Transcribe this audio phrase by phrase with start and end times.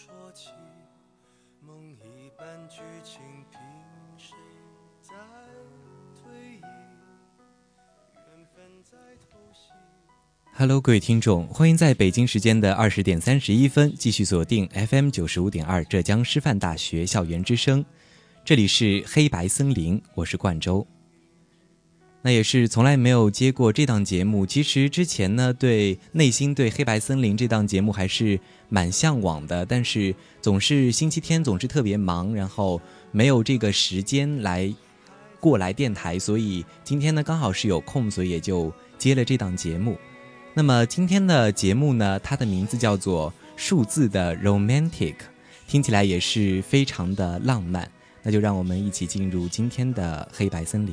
[0.00, 0.48] 说起，
[1.60, 3.20] 梦一般剧情，
[3.50, 3.60] 凭
[4.16, 4.34] 谁
[5.02, 5.12] 在
[6.16, 6.32] 推？
[8.14, 9.68] 缘分在偷袭。
[10.54, 17.84] Hello，各位听众，欢迎在北京时间的二十点三十一分继续锁定 FM 九十五点二浙江师范大学校园之声，
[18.42, 20.86] 这里是黑白森林，我是冠周。
[22.22, 24.44] 那也是从来没有接过这档节目。
[24.44, 34.70] 其实之前呢，对内心对《黑白森林》这档节目还是蛮向往的，但是总是星期天总是特别忙，然后没有这个时间来
[35.40, 36.18] 过来电台。
[36.18, 39.96] 所以今天呢，刚好是有空，所以也就接了这档节目。
[40.52, 44.90] 那么今天的节目呢，它的名字叫做《数字的 Romantic》，
[45.66, 47.90] 听起来也是非常的浪漫。
[48.22, 50.92] 那就让我们一起进入今天的《黑白森林》。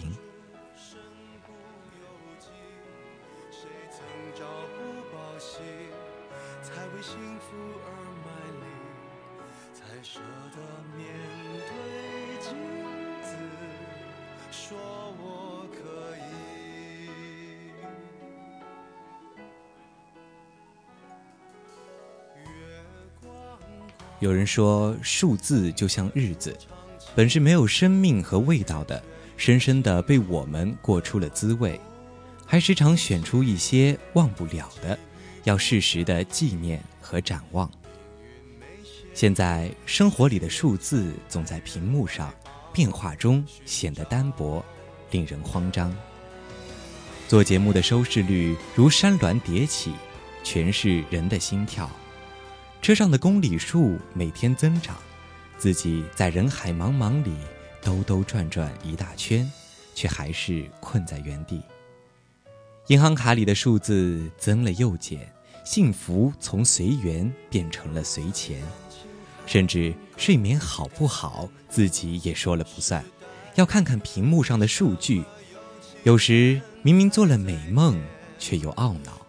[24.20, 26.58] 有人说，数字就像日子，
[27.16, 29.02] 本是没有生命和味道的，
[29.38, 31.80] 深深的被我们过出了滋味，
[32.44, 34.98] 还时常选出一些忘不了的，
[35.44, 37.70] 要适时的纪念和展望。
[39.14, 42.34] 现在生活里的数字总在屏幕上
[42.74, 44.66] 变化中显得单薄，
[45.12, 45.96] 令人慌张。
[47.28, 49.92] 做节目的收视率如山峦叠起，
[50.44, 51.88] 全是人的心跳。
[52.88, 54.96] 车上的公里数每天增长，
[55.58, 57.36] 自己在人海茫茫里
[57.82, 59.52] 兜兜转转一大圈，
[59.94, 61.62] 却还是困在原地。
[62.88, 65.30] 银行卡里的数字增了又减，
[65.66, 68.64] 幸福从随缘变成了随钱，
[69.46, 73.04] 甚至睡眠好不好，自己也说了不算，
[73.56, 75.26] 要看看屏幕上的数据。
[76.04, 78.02] 有时明明做了美梦，
[78.40, 79.28] 却又懊恼，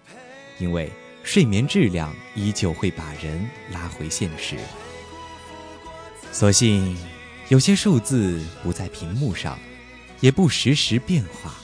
[0.60, 0.88] 因为。
[1.28, 4.56] 睡眠质量依旧会把人拉回现实。
[6.33, 6.97] 所幸，
[7.50, 9.59] 有些数字不在屏幕上，
[10.21, 11.55] 也不实时变化，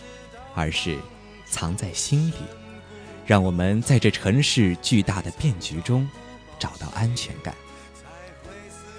[0.55, 0.99] 而是
[1.47, 2.35] 藏在心里，
[3.25, 6.07] 让我们在这城市巨大的变局中
[6.59, 7.55] 找到安全感。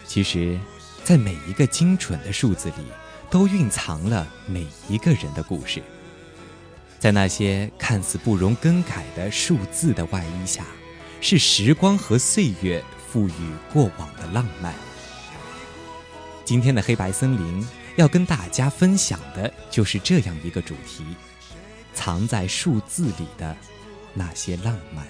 [0.07, 0.59] 其实，
[1.03, 2.87] 在每一个精准的数字里，
[3.29, 5.83] 都蕴藏了每一个人的故事。
[7.05, 10.65] 在那些看似不容更改的数字的外衣下，
[11.21, 13.31] 是时光和岁月赋予
[13.71, 14.73] 过往的浪漫。
[16.43, 21.05] 今天的黑白森林要跟大家分享的就是这样一个主题：
[21.93, 23.55] 藏在数字里的
[24.15, 25.05] 那些浪漫。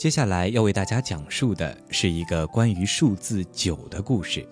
[0.00, 4.48] 接下来要为大家讲述的是一个关于数字九的故事，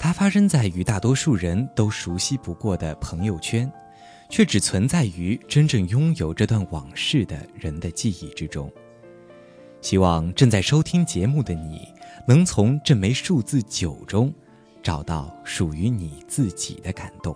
[0.00, 3.70] 它发生在与大多数人都熟悉不过的朋友圈，
[4.28, 8.68] 却只存在于真正拥有这段往事的人的记忆之中。
[9.80, 11.86] 希望正在收听节目的你，
[12.26, 14.34] 能从这枚数字九中，
[14.82, 17.32] 找到属于你自己的感动。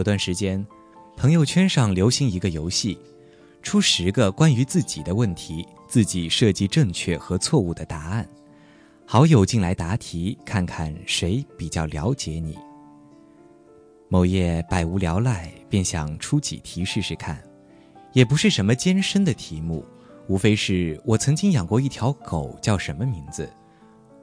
[0.00, 0.66] 有段时间，
[1.14, 2.98] 朋友圈上流行一个游戏，
[3.60, 8.26] 出十个关于自己的问题，自己设计正确和错误的答案，
[9.04, 12.56] 好友进来答题，看看谁比较了解你。
[14.08, 17.38] 某夜百无聊赖，便想出几题试试看，
[18.14, 19.84] 也不是什么艰深的题目，
[20.28, 23.46] 无非是我曾经养过一条狗，叫什么名字？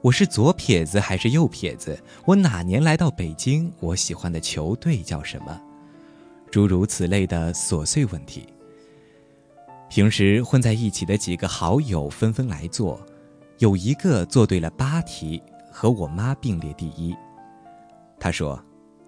[0.00, 1.96] 我是左撇子还是右撇子？
[2.24, 3.72] 我哪年来到北京？
[3.78, 5.60] 我喜欢的球队叫什么？
[6.50, 8.46] 诸如此类的琐碎问题。
[9.88, 13.00] 平时混在一起的几个好友纷纷来做，
[13.58, 15.42] 有一个做对了八题，
[15.72, 17.14] 和我妈并列第一。
[18.20, 18.62] 他说：“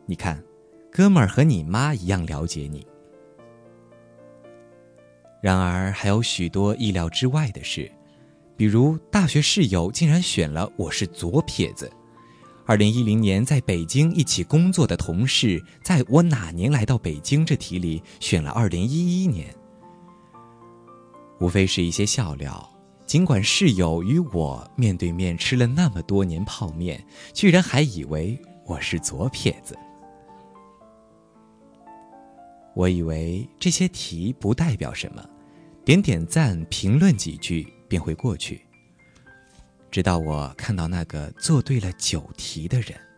[0.06, 0.42] 你看，
[0.90, 2.86] 哥们儿和你妈一样了解你。”
[5.42, 7.90] 然而还有许多意料之外的事。
[8.56, 11.86] 比如，大学室友竟然选了我是左撇子；
[12.70, 19.52] 二零一零年在北京一起工作的同事，在我哪年来到北京这题里选了二零一一年。
[21.40, 22.70] 无非是一些笑料。
[23.04, 29.76] 尽管室友与我面对面吃了那么多年泡面，居然还以为我是左撇子。
[32.76, 35.28] 我以为这些题不代表什么，
[35.84, 37.66] 点点赞，评论几句。
[37.88, 38.64] 便会过去，
[39.90, 43.09] 直到我看到那个做对了九题的人。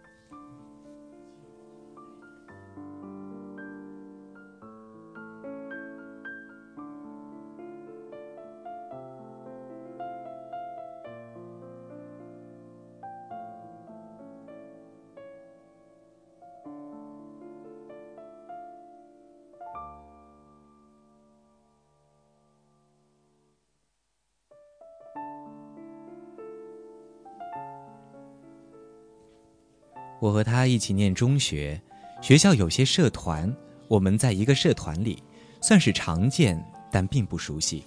[30.23, 31.83] 我和他一起念中学，
[32.21, 33.53] 学校有些社团，
[33.89, 35.21] 我们在一个社团里，
[35.61, 37.85] 算是常见，但并不熟悉。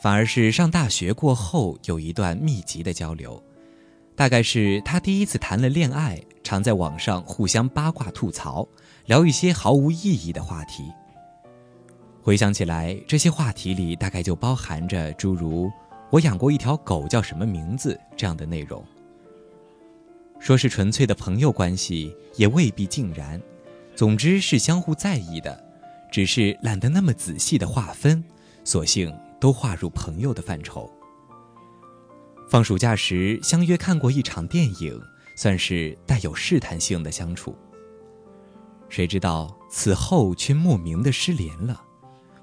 [0.00, 3.42] 反而是上大学过后有一段密集的交流，
[4.16, 8.66] 大概是他第一次谈了恋爱，常在网上互相八卦吐槽，
[9.04, 10.90] 聊一些毫无意义的话题。
[12.22, 15.70] 回想起来，这些话题里大概就包含着诸如
[16.08, 18.82] “我养过一条狗，叫什么名字”这样的内容。
[20.44, 23.40] 说是纯粹的朋友关系，也未必尽然。
[23.96, 25.58] 总之是相互在意的，
[26.12, 28.22] 只是懒得那么仔细的划分，
[28.62, 29.10] 索性
[29.40, 30.92] 都划入朋友的范畴。
[32.46, 35.00] 放暑假时相约看过一场电影，
[35.34, 37.56] 算是带有试探性的相处。
[38.90, 41.80] 谁知道此后却莫名的失联了，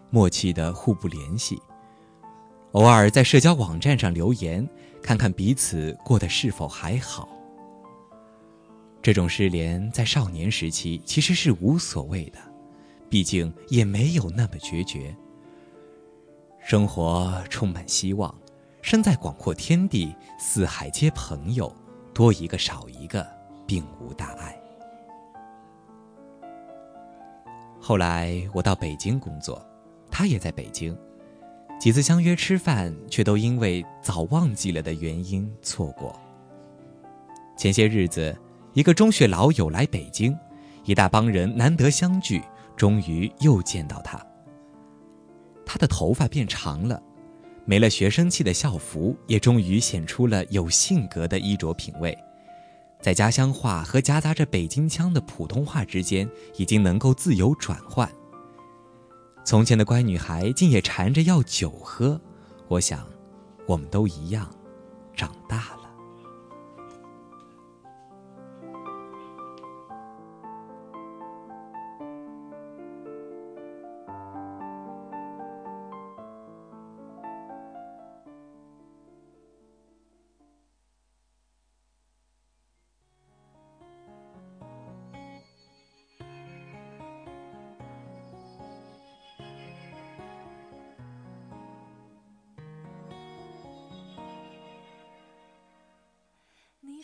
[0.10, 1.62] 默契的互不联系，
[2.72, 4.68] 偶尔在社交网站上留言，
[5.04, 7.30] 看看彼此过得是否还好。
[9.02, 12.38] 这种失联在少年时期其实是无所谓的，
[13.10, 15.16] 毕竟也没有那么决绝。
[16.60, 18.34] 生活充满希望，
[18.84, 21.76] 身在广阔天地，四海皆朋友，
[22.14, 23.28] 多一个少一个，
[23.66, 24.56] 并无大碍。
[27.80, 29.66] 后来我到北京工作，
[30.12, 30.96] 他也在北京，
[31.80, 36.16] 几次相约吃饭，却都因为早忘记了的原因错过。
[37.58, 38.38] 前些日子。
[38.74, 40.38] 一个中学老友来北京，
[40.86, 42.42] 一大帮人难得相聚，
[42.76, 44.20] 终于又见到他。
[45.66, 47.02] 他的头发变长了，
[47.66, 52.18] 没了学生气的校服，也终于显出了有性格的衣着品味。
[53.02, 58.10] 在家乡话和夹杂着北京腔的普通话之间，已经能够自由转换。
[59.44, 62.20] 从前的乖女孩竟也缠着要酒喝，
[62.68, 63.06] 我想，
[63.66, 64.50] 我们都一样，
[65.16, 65.81] 长大了。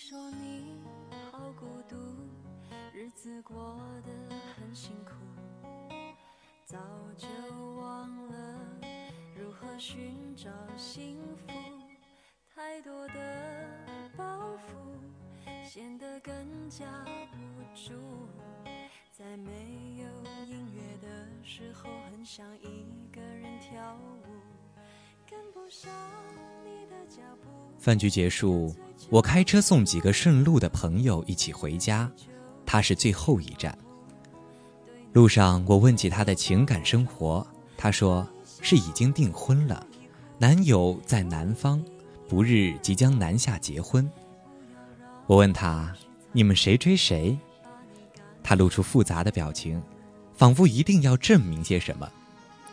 [0.09, 0.73] 说你
[1.33, 1.97] 好孤独，
[2.93, 5.11] 日子过得很辛苦，
[6.63, 6.77] 早
[7.17, 7.27] 就
[7.75, 8.57] 忘了
[9.35, 11.51] 如何寻找幸福，
[12.55, 13.67] 太多的
[14.15, 16.85] 包袱显得更加
[17.33, 17.91] 无助。
[19.11, 20.07] 在没有
[20.45, 24.23] 音乐的时候，很想一个人跳舞，
[25.29, 25.91] 跟不上
[26.63, 27.66] 你的脚步。
[27.79, 28.75] 饭局结束，
[29.09, 32.11] 我开车送几个顺路的朋友一起回家，
[32.65, 33.77] 他是最后一站。
[35.13, 37.45] 路上，我问起他的情感生活，
[37.77, 38.27] 他说
[38.61, 39.85] 是已经订婚了，
[40.37, 41.81] 男友在南方，
[42.27, 44.09] 不日即将南下结婚。
[45.25, 45.95] 我问他，
[46.33, 47.37] 你们谁追谁？
[48.43, 49.81] 他露出复杂的表情，
[50.33, 52.11] 仿佛一定要证明些什么，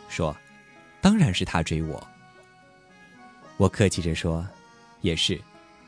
[0.09, 0.35] 说
[1.01, 2.05] ：“当然是他追我。”
[3.57, 4.45] 我客气着说。
[5.05, 5.39] 也是，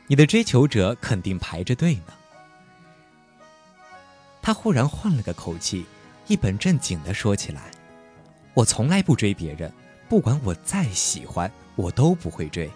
[0.06, 2.14] 你的追求者肯定排着队呢。
[4.44, 5.88] 他忽然换了个口气，
[6.28, 7.72] 一本正经的说起来
[8.54, 9.74] ：“我从来不追别人，
[10.08, 12.70] 不管我再喜欢，我都不会追。”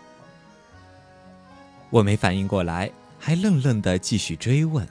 [1.91, 4.87] 我没反应过来，还愣愣的继续追问。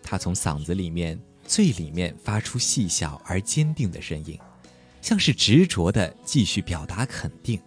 [0.00, 4.38] 他从嗓子里面最里面发出细小而坚定的声音，
[5.02, 7.60] 像是执着的继续表达肯定。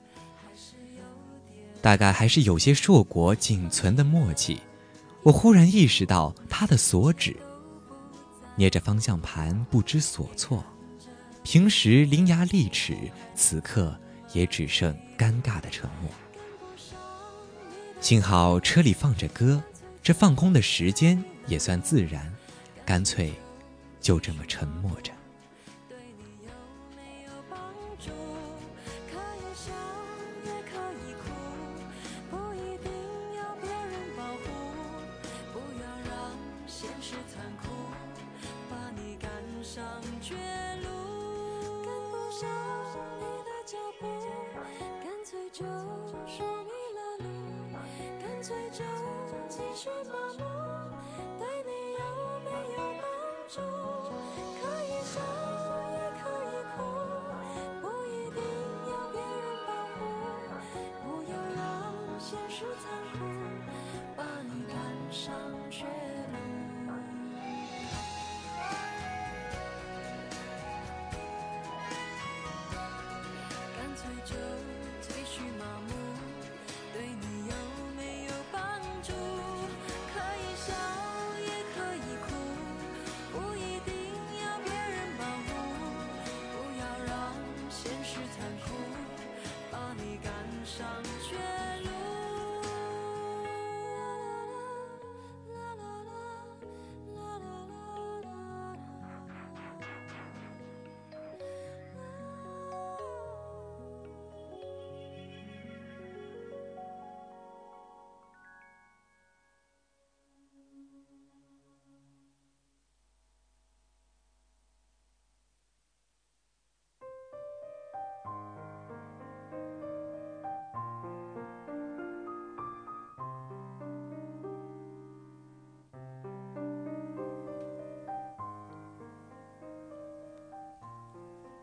[1.82, 4.60] 大概还是有些硕果仅存的默契，
[5.24, 7.36] 我忽然意识到他的所指。
[8.56, 10.64] 捏着方向盘不知所措，
[11.44, 12.96] 平时伶牙俐齿，
[13.34, 13.98] 此刻
[14.34, 16.10] 也只剩尴尬的沉默。
[18.00, 19.64] 幸好车里放着歌，
[20.04, 22.32] 这放空的时间也算自然，
[22.86, 23.34] 干脆
[24.00, 25.12] 就这么沉默着。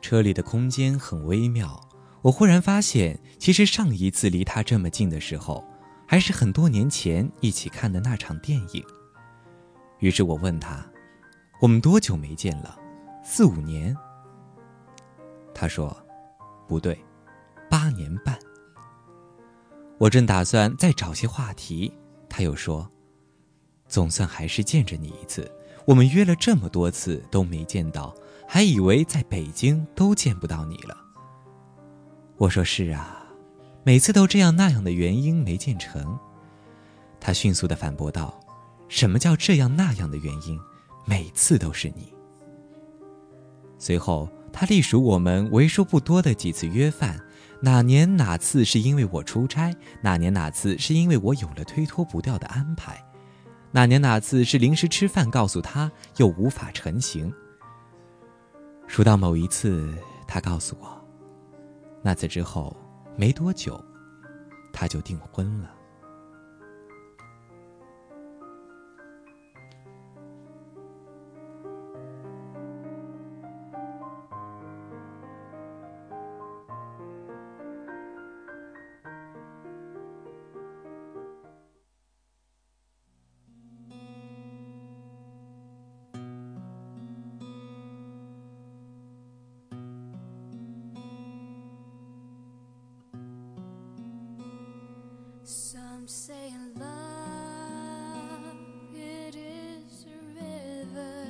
[0.08, 1.78] 车里的空间很微妙，
[2.22, 5.62] 我忽然发现，其实上一次离他这么近的时候，
[6.06, 8.82] 还是很多年前一起看的那场电影。
[9.98, 10.82] 于是我问他
[11.60, 12.78] ：“我们多久没见了？
[13.22, 13.94] 四五年？”
[15.54, 15.94] 他说
[16.66, 16.98] ：“不对，
[17.68, 18.38] 八年半。”
[20.00, 21.92] 我正打算再找些话题，
[22.30, 22.90] 他又说
[23.86, 25.52] ：“总算还是见着你一次，
[25.84, 28.14] 我们约了这么多次都没见到。”
[28.50, 30.96] 还以为在北京都见不到你了。
[32.38, 33.22] 我说是啊，
[33.84, 36.18] 每次都这样那样的原因没见成。
[37.20, 38.40] 他迅速的反驳道
[38.88, 40.58] ：“什么叫这样那样的原因？
[41.04, 42.10] 每次都是你。”
[43.76, 47.20] 随后他隶属我们为数不多的几次约饭，
[47.60, 53.04] 哪年哪次是因为我出差，哪年哪次是因为我有了推脱不掉的安排，
[53.72, 57.30] 哪年哪次是临时吃饭告诉他又无法成行。
[58.88, 59.94] 数到某一次，
[60.26, 60.88] 他告诉我，
[62.02, 62.74] 那次之后
[63.16, 63.78] 没多久，
[64.72, 65.70] 他就订婚了。
[95.70, 98.56] Some say love
[98.94, 101.26] it is a river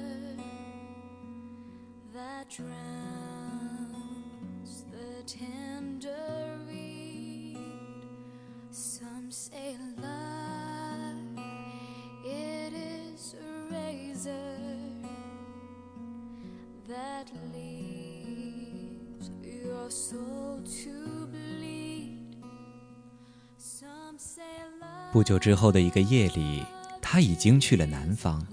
[2.14, 2.74] that drowns
[4.92, 7.58] the tender reed.
[8.70, 11.16] Some say love
[12.24, 14.56] it is a razor
[16.86, 20.37] that leaves your soul
[25.18, 26.64] 不久之后的一个夜里，
[27.02, 28.46] 他已经去了南方。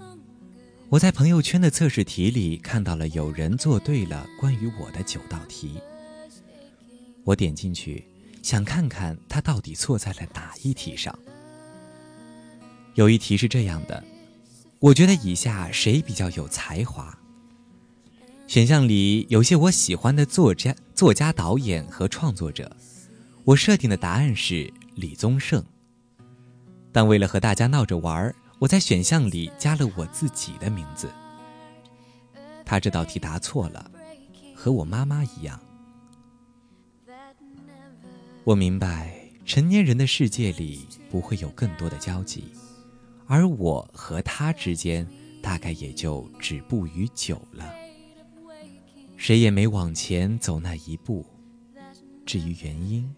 [0.88, 5.80] 我在朋友圈的测试题里看到了有人做对了关于我的九道题。
[7.22, 8.04] 我点进去，
[8.42, 11.16] 想看看他到底错在了哪一题上。
[12.94, 14.02] 有一题是这样的：
[14.80, 17.16] 我觉得以下谁比较有才华？
[18.48, 22.76] 选项里有些我喜欢的作家、作家、导演和创作者，
[23.44, 25.64] 我设定的答案是李宗盛。
[26.96, 31.12] 但为了和大家闹着玩儿，我在选项里加了我自己的名字。
[32.64, 33.90] 他这道题答错了，
[34.54, 35.60] 和我妈妈一样。
[38.44, 42.44] 我明白，成年人的世界里不会有更多的交集，
[43.26, 45.06] 而我和他之间
[45.42, 47.74] 大概也就止步于九了。
[49.18, 51.26] 谁也没往前走那一步，
[52.24, 53.14] 至于原因，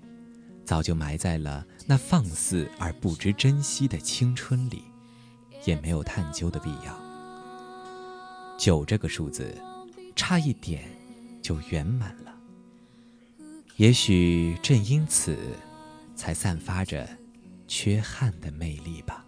[0.69, 4.85] 早就埋在了那放肆而不知珍惜的青春里，
[5.65, 6.95] 也没有探究的必要。
[8.59, 9.57] 九这个数字，
[10.15, 10.85] 差一点
[11.41, 12.39] 就圆满了。
[13.77, 15.39] 也许正因此，
[16.15, 17.09] 才散发着
[17.67, 19.25] 缺憾的魅力吧。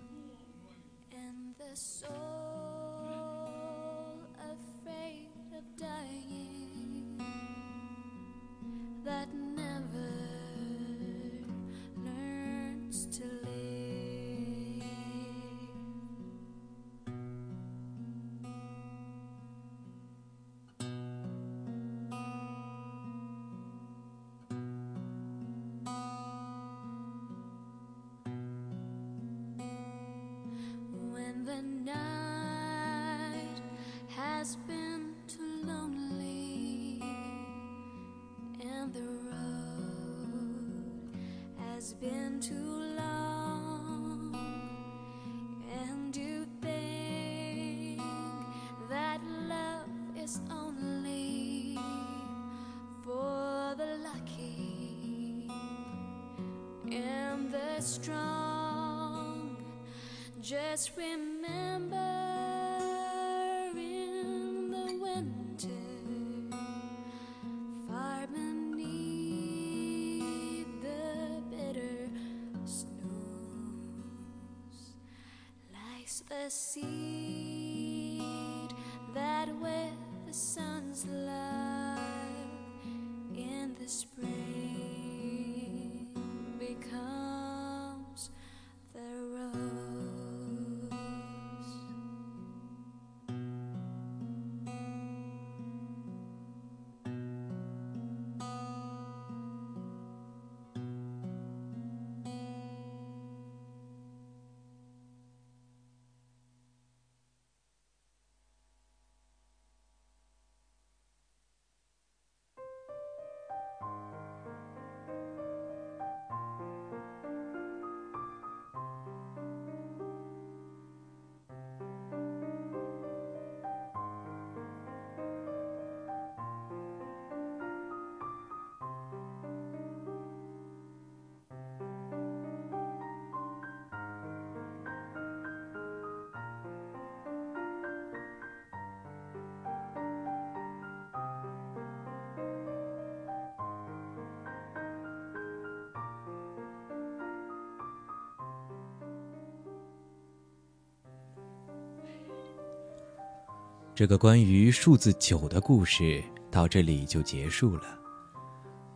[153.94, 157.98] 这个关于数字九的故事到这里就结束了。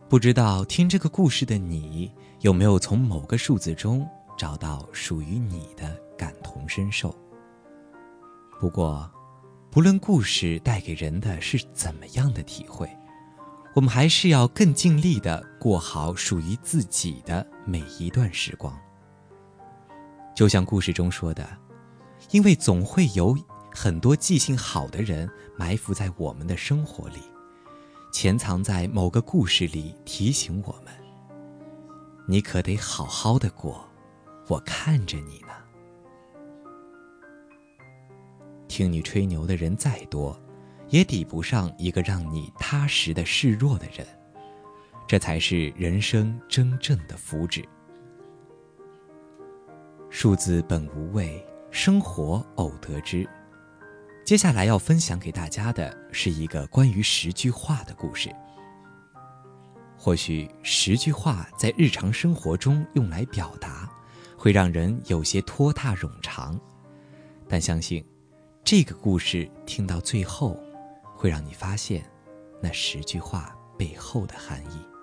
[0.09, 7.15] 不知道听这个故事的你有没有从某个数字中找到属于你的感同身受？
[8.59, 9.09] 不过，
[9.69, 12.89] 不论故事带给人的是怎么样的体会，
[13.75, 18.75] 我们还是要更尽力的过好属于自己的每一段时光。
[20.35, 21.47] 就像故事中说的，
[22.31, 23.37] 因为总会有
[23.75, 27.19] 很多记性好的人埋伏在我们的生活里，
[28.09, 30.93] 潜藏在某个故事里，提醒我们：
[32.25, 33.85] 你可得好好的过
[34.47, 35.49] 我看着你呢。
[38.69, 40.39] 听你吹牛的人再多，
[40.87, 44.07] 也抵不上一个让你踏实的示弱的人。
[45.05, 47.65] 这才是人生真正的福祉。
[50.09, 53.27] 数字本无味，生活偶得之。
[54.25, 58.35] 接下来要分享给大家的是一个关于十句话的故事。
[59.95, 63.87] 或许十句话在日常生活中用来表达，
[64.35, 66.59] 会让人有些拖沓冗长，
[67.47, 68.03] 但相信，
[68.63, 70.59] 这个故事听到最后，
[71.15, 72.03] 会让你发现，
[72.59, 74.94] 那十句话背后的含义。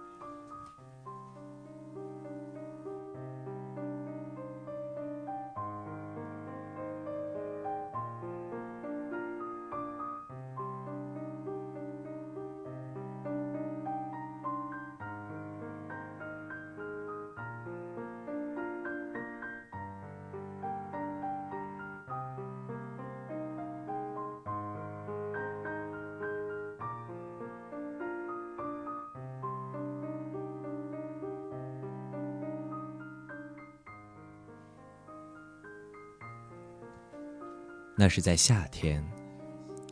[38.03, 39.01] 那是在夏天，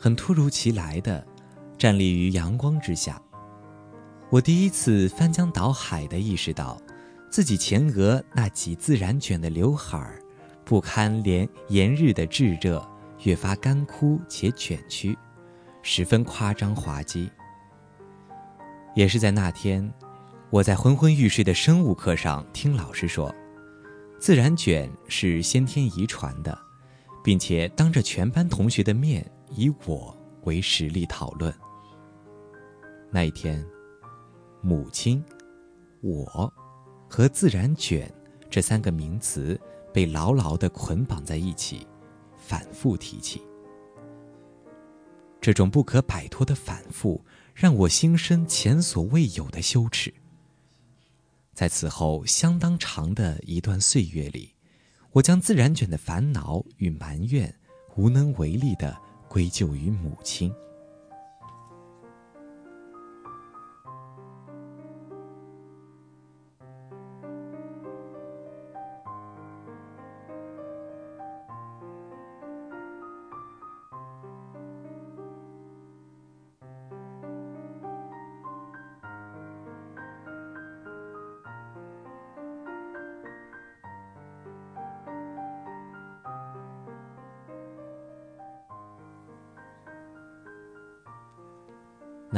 [0.00, 1.24] 很突如其来的，
[1.78, 3.22] 站立于阳光之下，
[4.30, 6.76] 我第一次翻江倒海的意识到，
[7.30, 10.20] 自己前额那几自然卷的刘海儿，
[10.64, 12.84] 不堪连炎日的炙热，
[13.22, 15.16] 越发干枯且卷曲，
[15.80, 17.30] 十分夸张滑稽。
[18.96, 19.88] 也是在那天，
[20.50, 23.32] 我在昏昏欲睡的生物课上听老师说，
[24.18, 26.58] 自然卷是先天遗传的。
[27.22, 31.52] 并且当着全班同学的面以我为实例讨论。
[33.10, 33.64] 那一天，
[34.62, 35.22] 母亲、
[36.00, 36.52] 我
[37.08, 38.12] 和自然卷
[38.48, 39.60] 这三个名词
[39.92, 41.86] 被牢牢的捆绑在一起，
[42.36, 43.42] 反复提起。
[45.40, 50.12] 这种不可摆脱的反复，让我心生前所未有的羞耻。
[51.52, 54.54] 在此后相当长的一段岁月里。
[55.12, 57.52] 我将自然卷的烦恼与埋怨、
[57.96, 58.96] 无能为力的
[59.28, 60.52] 归咎于母亲。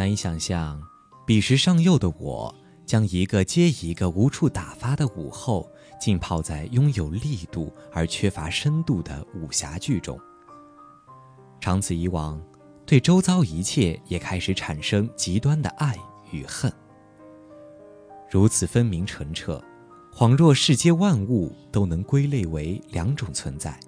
[0.02, 0.82] 难以想象，
[1.24, 2.52] 彼时尚幼的我，
[2.84, 10.18] 将一个接一个无处打发的午后，浸泡在拥有力度而缺乏深度的武侠剧中。
[11.60, 12.42] 长此以往，
[12.84, 15.96] 对周遭一切也开始产生极端的爱
[16.32, 16.72] 与恨。
[18.28, 19.62] 如此分明澄澈，
[20.12, 23.78] 恍若世间万物都能归类为两种存在：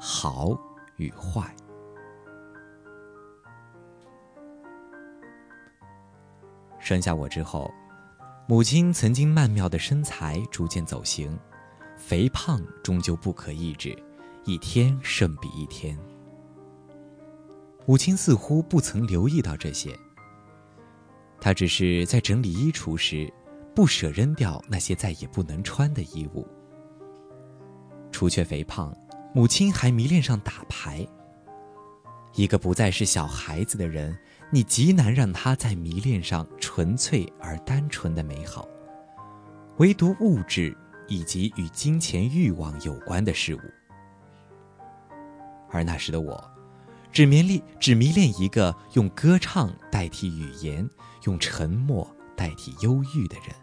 [0.00, 0.58] 好
[0.96, 1.54] 与坏。
[6.86, 7.68] 生下我之后，
[8.46, 11.36] 母亲曾经曼妙的身材逐渐走形，
[11.96, 13.92] 肥胖终究不可抑制，
[14.44, 15.98] 一天胜比一天。
[17.86, 19.98] 母亲似乎不曾留意到这些，
[21.40, 23.28] 她只是在整理衣橱时，
[23.74, 26.46] 不舍扔掉那些再也不能穿的衣物。
[28.12, 28.96] 除却肥胖，
[29.34, 31.04] 母亲还迷恋上打牌。
[32.36, 34.16] 一个不再是小孩子的人。
[34.50, 38.66] 你极难让他在迷恋上纯粹而单纯的美好，
[39.78, 40.76] 唯独物质
[41.08, 43.60] 以及与金钱欲望有关的事物。
[45.70, 46.42] 而那时的我，
[47.10, 50.88] 只迷恋只迷恋一个用歌唱代替语言，
[51.24, 53.54] 用沉默代替忧郁的人。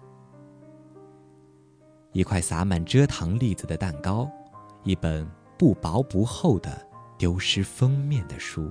[2.12, 4.30] 一块撒满蔗糖粒子的蛋糕，
[4.84, 6.86] 一本不薄不厚的
[7.18, 8.70] 丢失封面的书。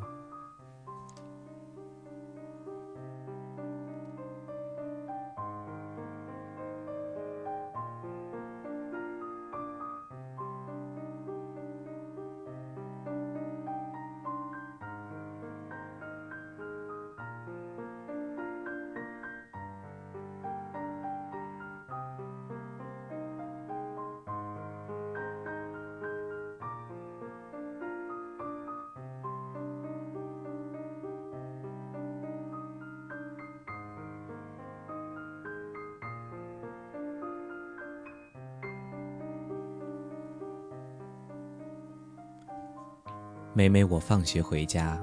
[43.62, 45.00] 每每我放学回家，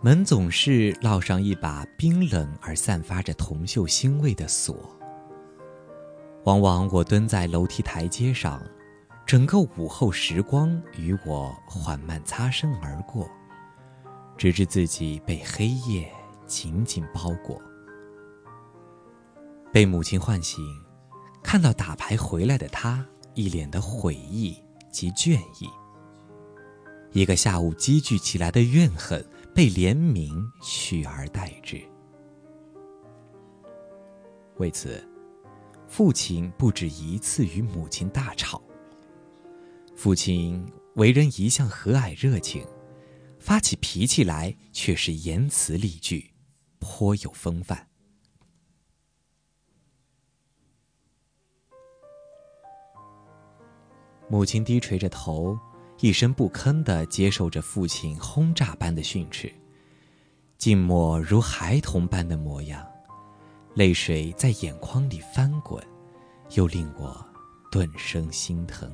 [0.00, 4.74] 门总是烙上一把冰冷而散发着铜锈腥味的锁。
[6.44, 8.62] 往往我蹲在楼梯台阶上，
[9.26, 13.28] 整个午后时光与我缓慢擦身而过，
[14.38, 16.10] 直至自己被黑夜
[16.46, 17.60] 紧紧包裹。
[19.70, 20.64] 被母亲唤醒，
[21.42, 24.56] 看到打牌回来的他，一脸的悔意
[24.90, 25.68] 及倦意。
[27.12, 29.22] 一个下午积聚起来的怨恨，
[29.54, 31.78] 被怜悯取而代之。
[34.56, 35.06] 为此，
[35.86, 38.62] 父亲不止一次与母亲大吵。
[39.94, 42.66] 父亲为人一向和蔼热情，
[43.38, 46.32] 发起脾气来却是言辞厉句，
[46.78, 47.88] 颇有风范。
[54.30, 55.58] 母亲低垂着头，
[56.02, 59.52] 一声不吭地接受着父亲轰炸般的训斥，
[60.58, 62.84] 静默如孩童般的模样，
[63.76, 65.80] 泪水在眼眶里翻滚，
[66.56, 67.24] 又令我
[67.70, 68.92] 顿生心疼。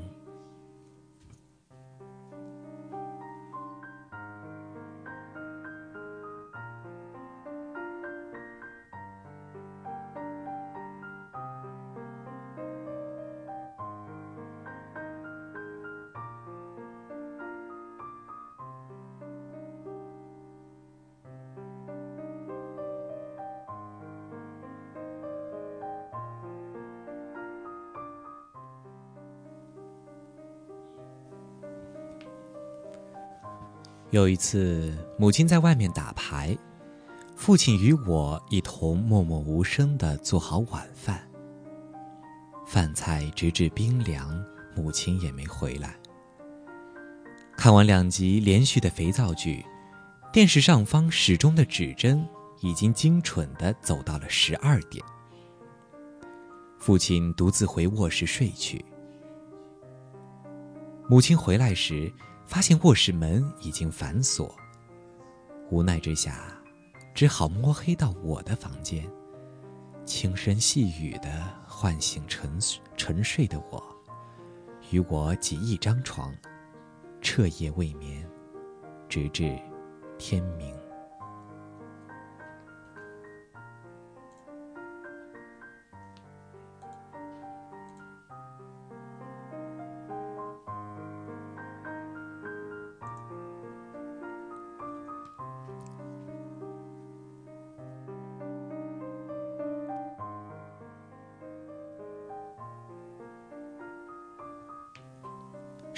[34.18, 36.58] 有一次，母亲在外面打牌，
[37.36, 41.22] 父亲与我一同默默无声地做好晚饭。
[42.66, 45.94] 饭菜直至冰凉，母亲也没回来。
[47.56, 49.64] 看完两集连续的肥皂剧，
[50.32, 52.26] 电视上方时钟的指针
[52.60, 55.04] 已经精准地走到了十二点。
[56.76, 58.84] 父亲独自回卧室睡去。
[61.08, 62.12] 母亲回来时。
[62.48, 64.56] 发现卧室门已经反锁，
[65.70, 66.50] 无奈之下，
[67.14, 69.06] 只好摸黑到我的房间，
[70.06, 71.28] 轻声细语地
[71.66, 72.50] 唤醒沉
[72.96, 73.84] 沉睡的我，
[74.90, 76.34] 与我挤一张床，
[77.20, 78.26] 彻夜未眠，
[79.10, 79.54] 直至
[80.16, 80.74] 天明。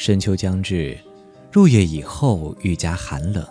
[0.00, 0.98] 深秋将至，
[1.52, 3.46] 入夜以后愈加寒冷。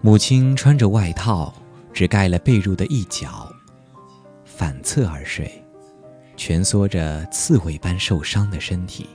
[0.00, 1.52] 母亲穿着外套，
[1.92, 3.52] 只盖了被褥的一角，
[4.44, 5.50] 反侧而睡，
[6.36, 9.08] 蜷缩着刺猬般受伤的身体。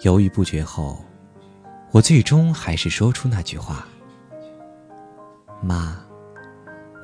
[0.00, 1.04] 犹豫不决后，
[1.92, 3.86] 我最终还是说出那句话
[5.62, 6.04] ：“妈，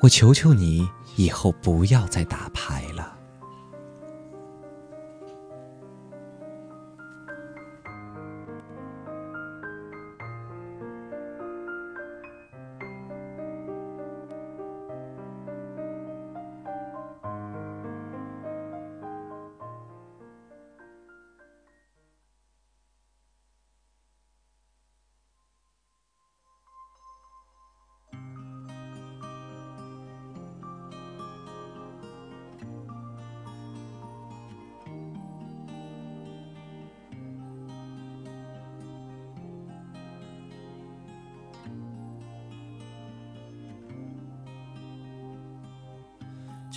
[0.01, 3.15] 我求求你，以后不要再打牌了。”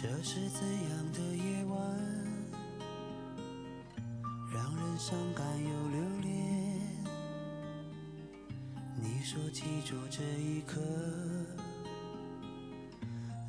[0.03, 1.79] 这是怎样的夜晚，
[4.53, 6.81] 让人伤感又留恋？
[8.97, 10.81] 你说记住这一刻，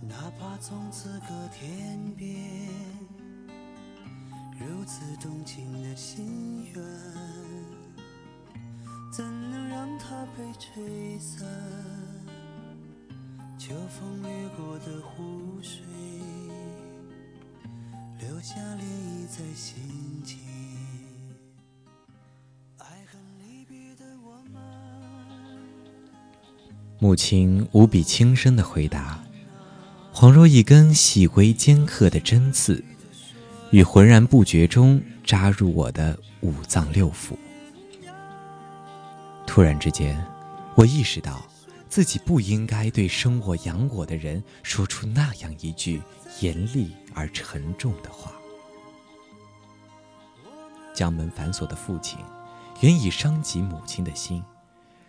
[0.07, 2.69] 哪怕从此隔天边，
[4.59, 6.83] 如此动情的心愿，
[9.11, 11.47] 怎能让它被吹散？
[13.57, 15.81] 秋风掠过的湖水。
[18.43, 20.37] 下涟漪在心间。
[26.99, 29.23] 母亲无比轻声的回答，
[30.13, 32.83] 恍若一根细微尖刻的针刺，
[33.71, 37.37] 于浑然不觉中扎入我的五脏六腑。
[39.47, 40.21] 突然之间，
[40.75, 41.47] 我意识到
[41.87, 46.01] 自己不应该对生我养我的人说出那样一句
[46.41, 48.33] 严厉而沉重的话。
[50.93, 52.19] 将门反锁的父亲，
[52.81, 54.43] 原已伤及母亲的心，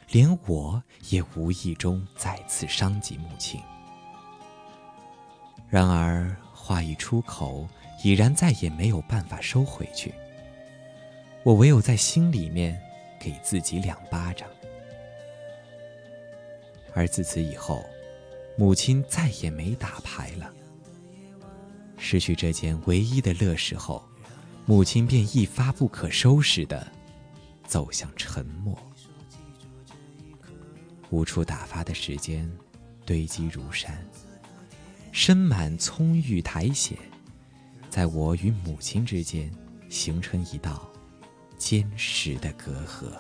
[0.09, 3.61] 连我也无意中再次伤及母亲。
[5.69, 7.69] 然而话一出口，
[8.03, 10.15] 已然再也没有办法收回去。
[11.43, 12.81] 我唯有在心里面
[13.21, 14.49] 给自己两巴掌。
[16.95, 17.85] 而自此以后，
[18.57, 20.51] 母亲再也没打牌了。
[22.05, 24.07] 失去这件唯一的乐事后。
[24.67, 26.91] 母亲便一发不可收拾的
[27.67, 28.75] 走向沉默，
[31.11, 32.51] 无处打发的时间
[33.05, 34.03] 堆积如山，
[35.13, 36.97] 深满葱郁苔藓，
[37.91, 39.53] 在我与母亲之间
[39.91, 40.91] 形成一道
[41.59, 43.13] 坚实的隔阂。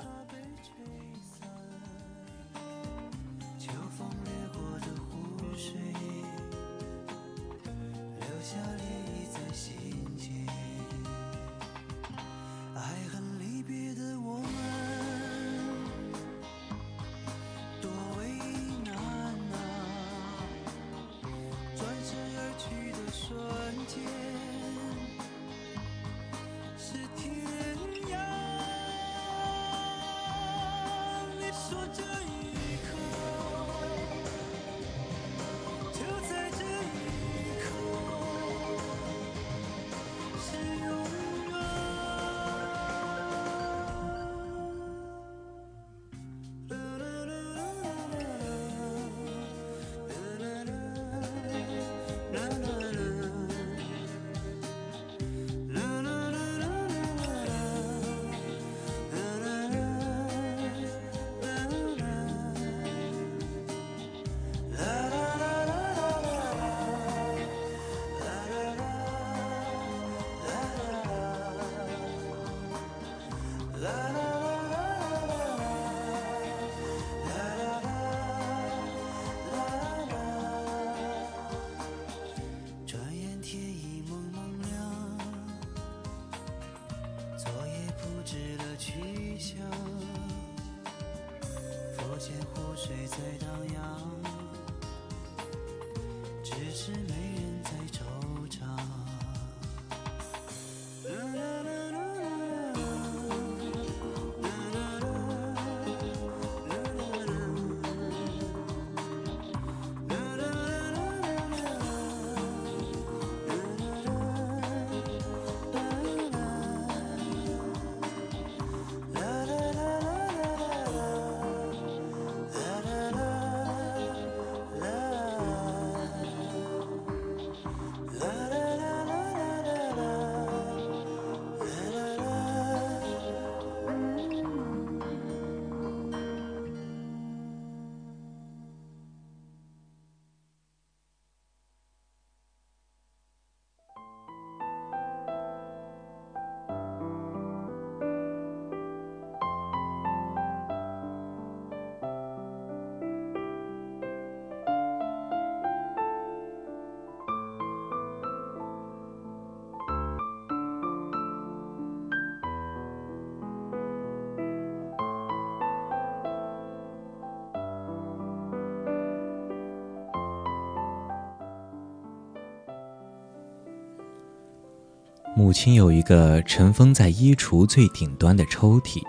[175.37, 179.03] 母亲有一个尘封在衣橱最顶端的抽屉，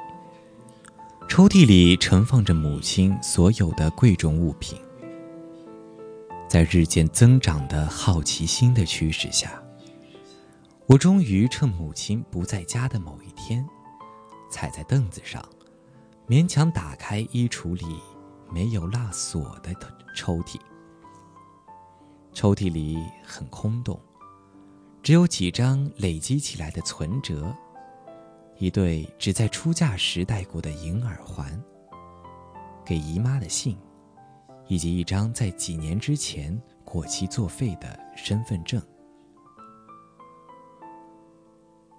[1.30, 4.76] 抽屉里盛放着母亲所有的贵重物品。
[6.50, 9.62] 在日渐增长的好奇心的驱使下，
[10.88, 13.64] 我终于趁母亲不在家的某一天，
[14.50, 15.48] 踩在凳子上，
[16.28, 17.86] 勉强打开衣橱里
[18.50, 19.72] 没有拉锁的
[20.16, 20.58] 抽屉。
[22.34, 24.00] 抽屉里很空洞。
[25.06, 27.56] 只有几张累积起来的存折，
[28.58, 31.64] 一对只在出嫁时戴过的银耳环，
[32.84, 33.78] 给姨妈的信，
[34.68, 38.82] 以及一张在几年之前过期作废的身份证。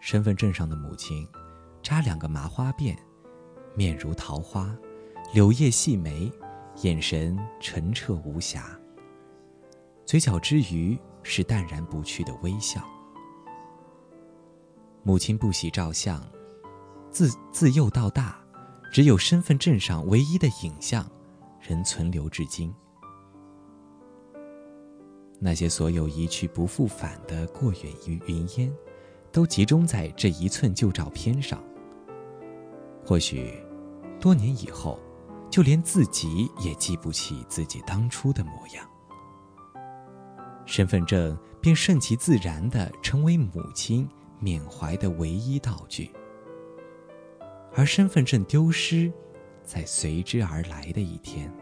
[0.00, 1.24] 身份证上的母亲，
[1.84, 2.96] 扎两个麻花辫，
[3.76, 4.76] 面如桃花，
[5.32, 6.28] 柳叶细眉，
[6.82, 8.76] 眼神澄澈无瑕，
[10.04, 12.84] 嘴角之余是淡然不去的微笑。
[15.06, 16.20] 母亲不喜照相，
[17.12, 18.36] 自自幼到大，
[18.92, 21.08] 只有身份证上唯一的影像，
[21.60, 22.74] 仍存留至今。
[25.38, 28.74] 那些所有一去不复返的过眼云云烟，
[29.30, 31.62] 都集中在这一寸旧照片上。
[33.04, 33.54] 或许，
[34.18, 34.98] 多年以后，
[35.48, 38.84] 就连自己也记不起自己当初的模样。
[40.64, 44.08] 身份证便顺其自然地成为母亲
[44.38, 46.10] 缅怀的唯一道具，
[47.74, 49.12] 而身份证丢失，
[49.62, 51.52] 在随之而来的一天。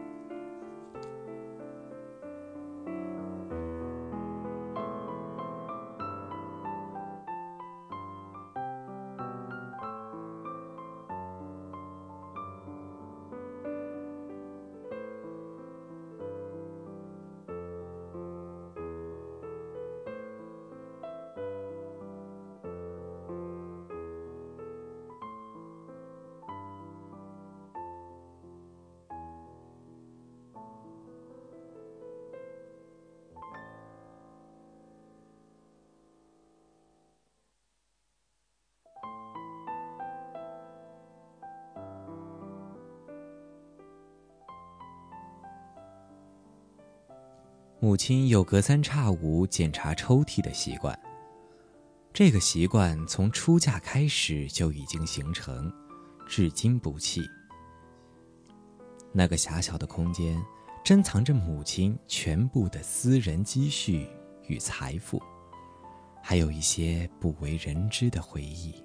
[47.85, 50.99] 母亲有隔三差五检查抽屉的习惯。
[52.11, 55.71] 这个习惯从出嫁开始就已经形成，
[56.27, 57.21] 至今不弃。
[59.13, 60.43] 那个狭小的空间，
[60.83, 64.09] 珍藏着母亲全部的私人积蓄
[64.47, 65.21] 与财富，
[66.23, 68.83] 还有一些不为人知的回忆。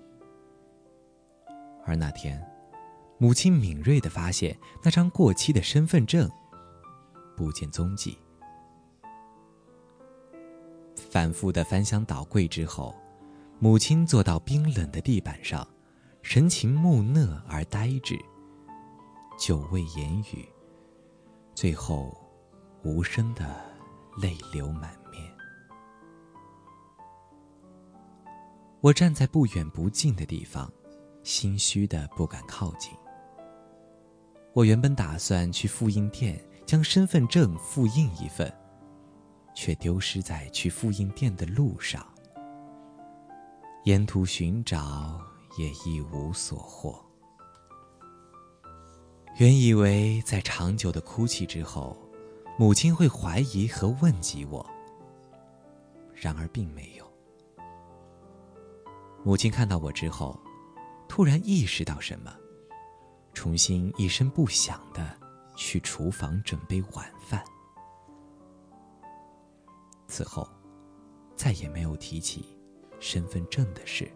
[1.87, 2.39] 而那天，
[3.17, 6.31] 母亲敏锐地发现那张过期的身份证
[7.35, 8.19] 不见踪迹。
[11.11, 12.95] 反复的翻箱倒柜之后，
[13.59, 15.67] 母亲坐到冰冷的地板上，
[16.23, 18.17] 神情木讷而呆滞，
[19.37, 20.49] 久未言语，
[21.53, 22.17] 最后
[22.85, 23.61] 无声的
[24.19, 25.21] 泪流满面。
[28.81, 30.73] 我站在不远不近的地方，
[31.25, 32.93] 心虚的不敢靠近。
[34.53, 38.53] 我原本打算去复印店将身份证复印一份。
[39.63, 42.03] 却丢失在去复印店的路上，
[43.85, 45.21] 沿途寻找
[45.59, 46.99] 也一无所获。
[49.37, 51.95] 原以为在长久的哭泣之后，
[52.59, 54.65] 母亲会怀疑和问及我，
[56.15, 57.07] 然而并没有。
[59.23, 60.41] 母亲看到我之后，
[61.07, 62.35] 突然意识到什么，
[63.35, 65.15] 重新一声不响的
[65.55, 67.45] 去厨房准备晚饭。
[70.11, 70.47] 此后，
[71.37, 72.45] 再也没有提起
[72.99, 74.11] 身份证的事。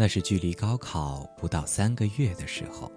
[0.00, 2.90] 那是距离高考不到三个月的时候。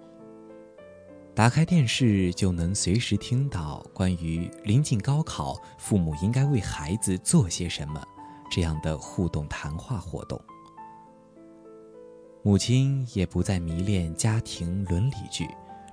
[1.34, 8.02] 打开电视就能随时听到关于临近高考，父母应该为孩子做些什么
[8.50, 10.40] 这样的互动谈话活动。
[12.42, 15.46] 母亲也不再迷恋家庭伦理剧，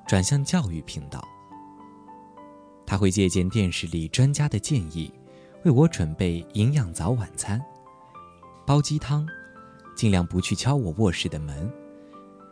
[0.07, 1.22] 转向教育频道。
[2.86, 5.14] 他会借鉴电视里专家的建议，
[5.66, 7.62] 为我准备营养早晚餐，
[8.66, 9.28] 煲鸡汤。
[10.02, 11.72] 尽量不去敲我卧室的门，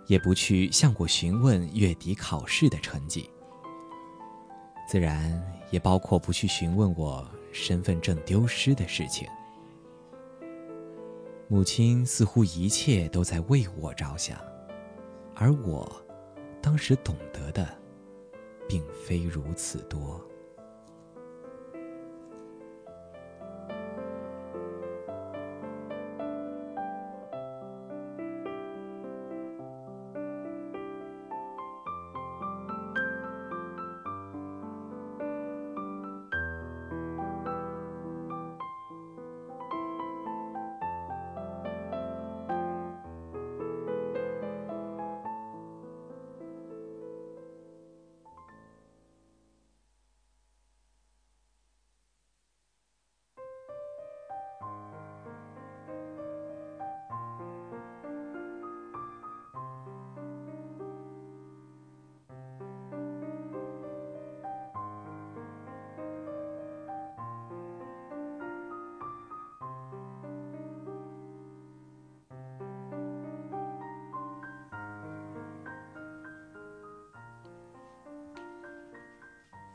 [0.06, 3.28] 也不去向我询问月底考试的成绩，
[4.88, 9.28] 自然也包括不去询问我身份证丢失的事情。
[11.47, 14.38] 母亲似乎一切都在为我着想，
[15.34, 15.91] 而我，
[16.62, 17.68] 当时懂得的，
[18.68, 20.24] 并非如此多。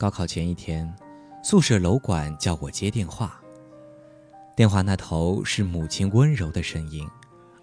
[0.05, 0.95] 高考前一天，
[1.43, 3.41] 宿舍楼管叫我接电话。
[4.55, 7.09] 电话那头是母亲温柔的声音，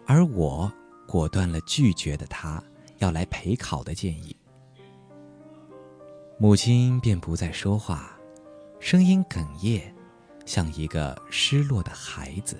[0.07, 0.73] 而我
[1.07, 2.59] 果断了拒绝的他
[2.97, 4.35] 要来陪考的建议。
[6.39, 8.17] 母亲便不再说话，
[8.79, 9.93] 声音哽咽，
[10.43, 12.57] 像一个失落的孩子，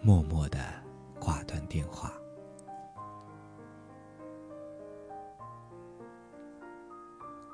[0.00, 0.58] 默默的
[1.20, 2.10] 挂断电话。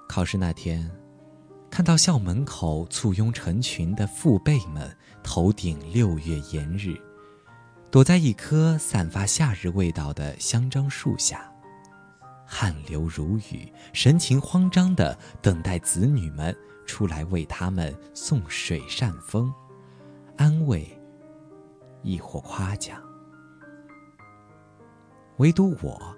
[0.08, 0.90] 考试那天，
[1.78, 7.00] 看到校门口簇拥成群的父辈们，头顶六月炎日，
[7.88, 11.48] 躲在一棵散发夏日味道的香樟树下，
[12.44, 16.52] 汗流如雨，神情慌张的等待子女们
[16.84, 19.54] 出来为他们送水扇风，
[20.36, 20.84] 安慰，
[22.02, 23.00] 亦或夸奖。
[25.36, 26.12] 唯独我，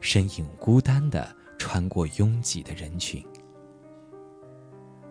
[0.00, 1.36] 身影孤单的。
[1.58, 3.22] 穿过拥挤的人群，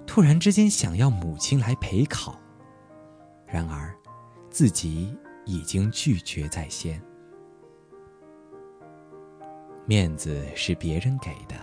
[0.07, 2.39] 突然之间想要母亲来陪考，
[3.45, 3.95] 然而
[4.49, 6.99] 自己已经拒绝在先。
[9.85, 11.55] 面子是别人给的，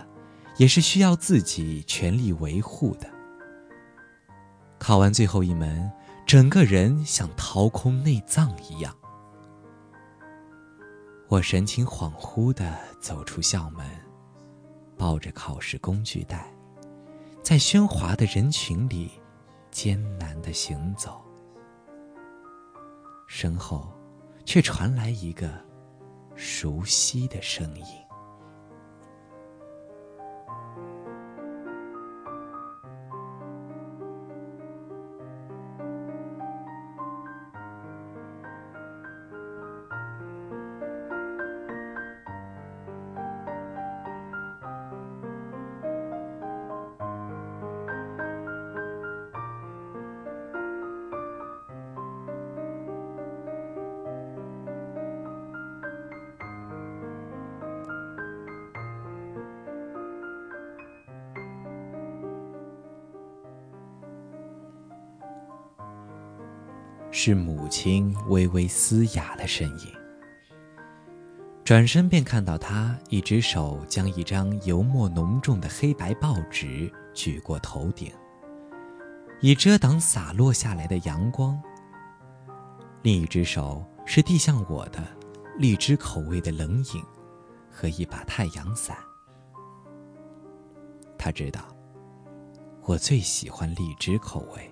[0.55, 3.09] 也是需要自己全力维护的。
[4.79, 5.91] 考完最后一门，
[6.25, 8.95] 整个人像掏空内脏一样，
[11.27, 13.85] 我神情恍惚的走出校门。
[14.97, 16.54] 抱着考试工具袋，
[17.45, 19.11] 在喧哗的人群里
[19.69, 21.23] 艰难的行走，
[23.27, 23.87] 身后
[24.43, 25.47] 却传来一个
[26.33, 27.85] 熟悉的声音。
[67.17, 69.87] 是母亲微微嘶哑的声音。
[71.63, 78.11] 转身便看到他一只手将一张油墨浓重的黑白报纸举过头顶，
[79.39, 81.57] 以遮挡洒落下来的阳光。
[83.01, 85.01] 另一只手是递向我的
[85.57, 87.01] 荔枝口味的冷饮
[87.71, 88.97] 和一把太阳伞。
[91.17, 91.61] 他知道，
[92.83, 94.69] 我最喜欢荔枝口味。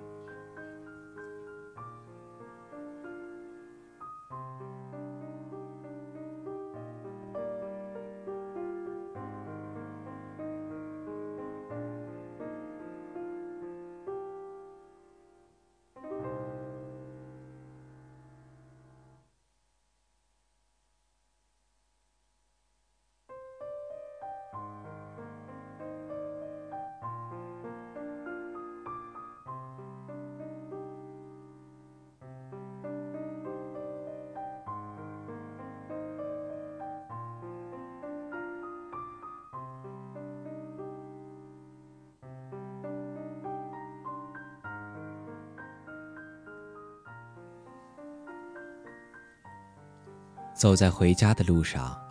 [50.64, 52.02] 走在回家的路上，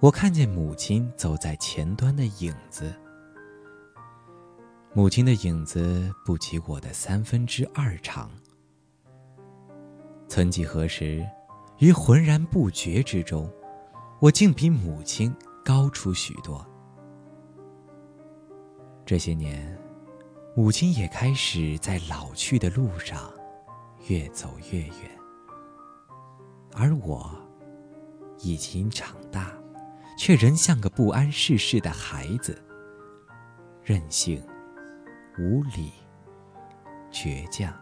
[0.00, 2.90] 我看见母亲走在前端的影子。
[4.94, 8.30] 母亲的影子不及我的三分之二长。
[10.26, 11.22] 曾几何时，
[11.80, 13.46] 于浑然不觉之中，
[14.22, 15.30] 我竟比母亲
[15.62, 16.66] 高出许多。
[19.04, 19.78] 这些年，
[20.56, 23.30] 母亲也开始在老去的路上
[24.08, 24.94] 越走越远，
[26.72, 27.30] 而我。
[28.42, 29.52] 已经长大，
[30.18, 32.60] 却仍像个不谙世事的孩子，
[33.82, 34.44] 任性、
[35.38, 35.92] 无理、
[37.10, 37.72] 倔强。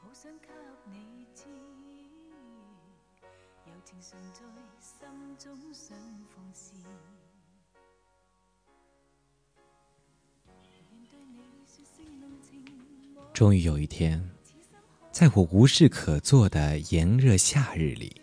[0.00, 0.48] 好想给
[0.90, 1.44] 你知，
[3.66, 5.96] 柔情常在心中想
[6.34, 6.74] 放肆。
[13.32, 14.30] 终于有一天，
[15.10, 18.20] 在我无事可做的炎热夏日里，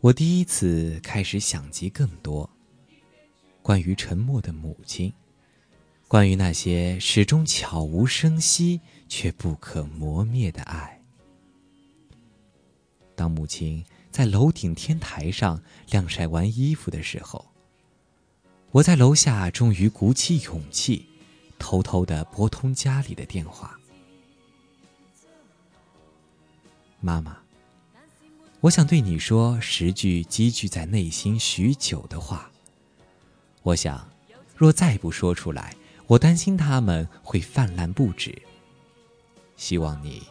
[0.00, 2.48] 我第一次开始想及更多
[3.62, 5.12] 关于沉默的母亲，
[6.14, 11.02] 关于那些始终悄无声息却不可磨灭的爱。
[13.16, 15.60] 当母亲在楼顶天台上
[15.90, 17.44] 晾晒完衣服的时候，
[18.70, 21.04] 我在楼下终于鼓起勇气，
[21.58, 23.76] 偷偷的拨通家里的电话。
[27.00, 27.38] 妈妈，
[28.60, 32.52] 我想对你说十句积聚在内心许久的话。
[33.64, 34.08] 我想，
[34.54, 35.74] 若再不说出来，
[36.06, 38.36] 我担心他们会泛滥不止。
[39.56, 40.22] 希望你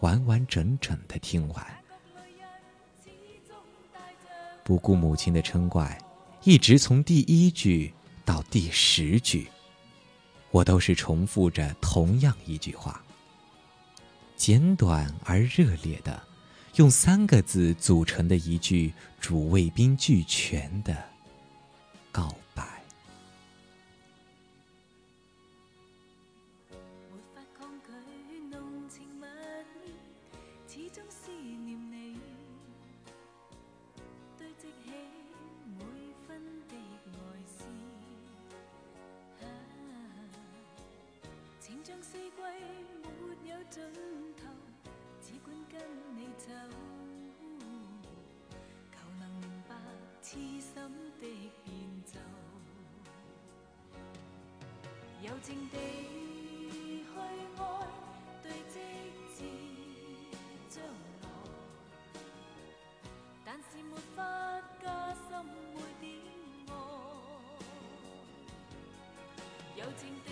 [0.00, 1.66] 完完整整的听完，
[4.64, 5.96] 不顾母亲的嗔怪，
[6.42, 7.92] 一直从第一句
[8.24, 9.48] 到第十句，
[10.50, 13.04] 我都是重复着同样一句话。
[14.36, 16.20] 简短而热烈的，
[16.76, 20.96] 用三个字组成的一句主谓宾俱全的
[22.10, 22.34] 告
[42.02, 43.80] 四季没有尽
[44.36, 44.42] 头，
[45.20, 45.80] 只管跟
[46.16, 46.50] 你走，
[48.90, 49.76] 求能明白
[50.20, 50.74] 痴心
[51.20, 51.22] 的
[51.64, 52.18] 变奏。
[55.22, 55.76] 柔情地
[57.04, 57.14] 去
[57.56, 57.62] 愛，
[58.42, 58.80] 對即
[59.36, 59.38] 至
[60.68, 60.82] 將
[61.22, 61.24] 來，
[63.44, 64.20] 但是沒法
[64.82, 66.10] 加深每點
[66.66, 66.70] 愛。
[69.76, 70.28] 柔情地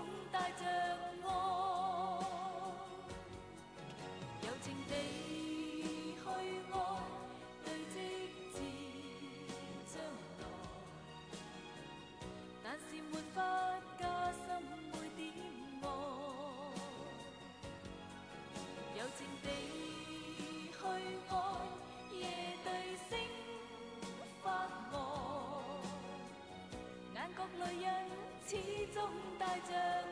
[0.00, 0.64] 終帶着
[1.24, 1.28] 愛。
[4.42, 4.94] 柔情地
[6.16, 6.22] 去
[6.72, 6.74] 愛，
[7.64, 7.96] 對即
[8.52, 8.56] 至
[9.92, 9.94] 將
[10.40, 10.42] 來，
[12.64, 12.82] 但是
[13.12, 13.36] 没法
[13.98, 14.40] 加深
[14.90, 15.20] 每点
[15.82, 15.84] 爱。
[18.96, 19.46] 柔情地
[20.72, 20.78] 去
[21.28, 21.32] 爱，
[22.14, 22.18] 夜
[22.64, 22.68] 对
[23.08, 23.10] 星
[24.42, 24.46] 发
[24.90, 24.94] 呆，
[27.14, 27.84] 眼角淚印
[28.50, 28.56] 始
[28.92, 29.00] 终
[29.38, 30.09] 带着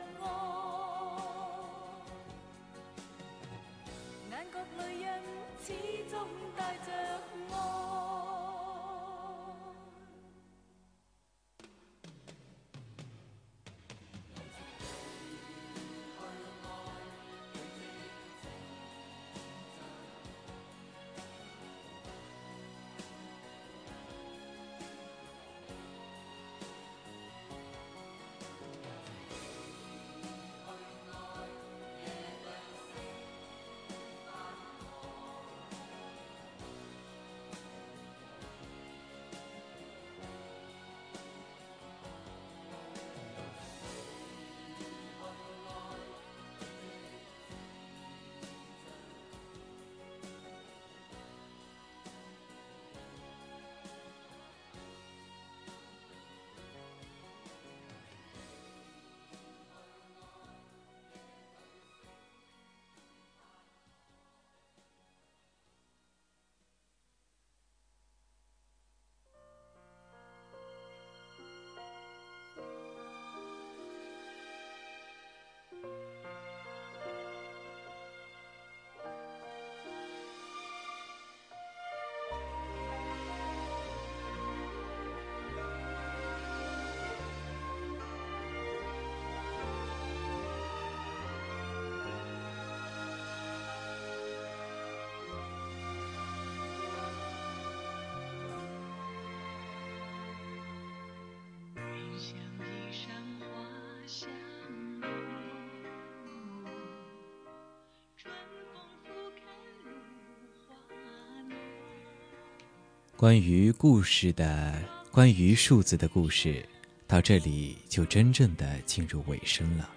[113.19, 114.73] 关于故事的，
[115.11, 116.65] 关于数字的故事，
[117.05, 119.89] 到这里就真正的进入尾声了。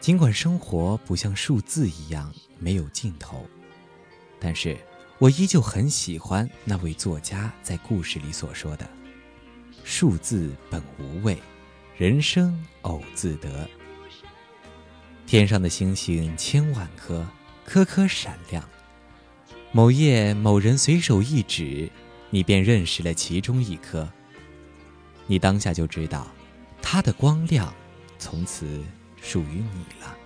[0.00, 3.46] 尽管生活不像数字一样没有尽头，
[4.40, 4.78] 但是
[5.18, 8.88] 我依旧很喜欢那位作家在故事里所说的
[9.84, 11.36] ：“数字本无味，
[11.98, 13.68] 人生偶自得。”
[15.28, 17.26] 天上的星星千万颗，
[17.66, 18.66] 颗颗闪亮。
[19.72, 21.90] 某夜某人随手一指，
[22.30, 24.08] 你便认识了其中一颗。
[25.26, 26.26] 你当下就知道，
[26.80, 27.72] 它的光亮
[28.18, 28.82] 从此。
[29.22, 30.16] 属于你了。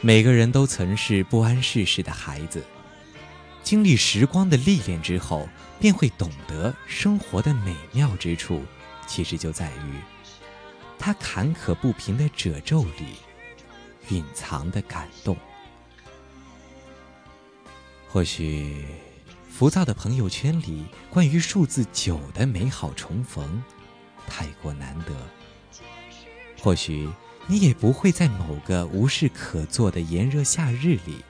[0.00, 2.60] 每个人都曾是不谙世事的孩子，
[3.62, 5.48] 经历时光的历练之后，
[5.78, 8.64] 便会懂得生活的美妙之处，
[9.06, 9.94] 其实就在于
[10.98, 13.14] 它坎坷不平的褶皱里
[14.08, 15.36] 蕴藏的感动。
[18.16, 18.82] 或许，
[19.46, 23.62] 浮躁的朋友圈里关于数字九的美好重逢，
[24.26, 25.14] 太过难得。
[26.58, 27.10] 或许
[27.46, 31.22] 你也不会在某个无事可做的炎热夏日里，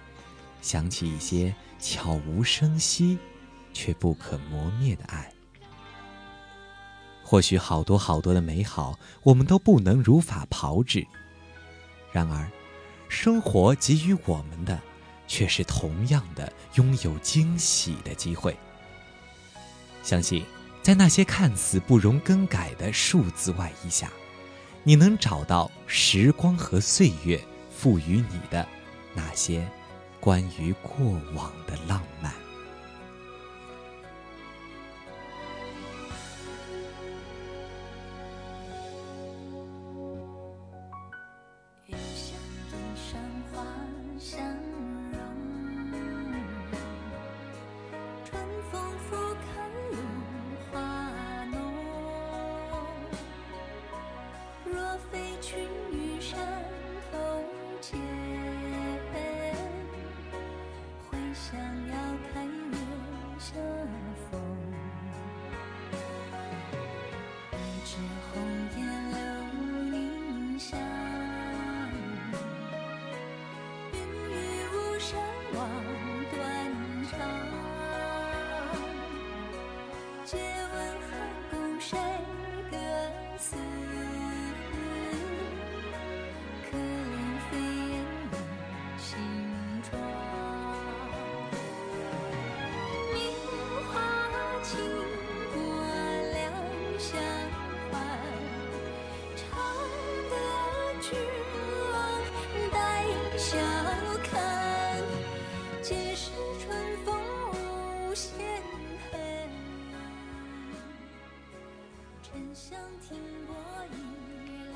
[0.63, 3.19] 想起一些悄无声息
[3.73, 5.33] 却不可磨灭的爱。
[7.25, 11.05] 或许好多好多的美好，我们都不能如法炮制。
[12.13, 12.49] 然而，
[13.09, 14.81] 生活给予我们的，
[15.27, 18.57] 却是同样的拥有惊喜的机会。
[20.03, 20.45] 相信，
[20.83, 24.11] 在那些看似不容更改的数字外衣下。
[24.85, 27.41] 你能找到时光和岁月
[27.77, 28.65] 赋予你的
[29.15, 29.69] 那些
[30.21, 31.05] 关于过
[31.35, 32.33] 往的浪漫。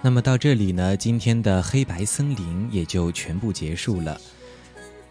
[0.03, 4.19] 那么到这里呢，今天的黑白森林也就全部结束了。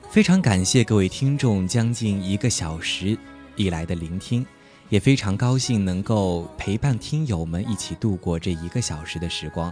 [0.09, 3.15] 非常感谢各位听众将近一个小时
[3.55, 4.43] 以来的聆听，
[4.89, 9.71] 也非常高兴能够陪伴听友们一起度过这一个小时的时光。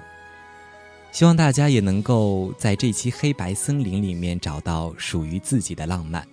[1.11, 6.23] 希望大家也能够在这期黑白森林里面找到属于自己的浪漫。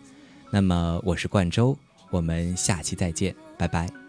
[0.50, 1.74] 那么我是冠周，
[2.10, 4.03] 我们下期再见，拜拜。